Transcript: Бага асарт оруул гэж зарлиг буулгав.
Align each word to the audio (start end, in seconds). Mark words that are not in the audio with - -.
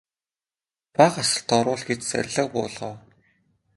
Бага 0.95 1.21
асарт 1.23 1.47
оруул 1.57 1.81
гэж 1.91 1.99
зарлиг 2.09 2.47
буулгав. 2.55 2.95